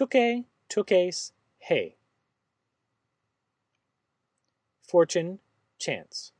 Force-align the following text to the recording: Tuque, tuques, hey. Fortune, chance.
Tuque, 0.00 0.46
tuques, 0.70 1.32
hey. 1.58 1.94
Fortune, 4.80 5.40
chance. 5.78 6.32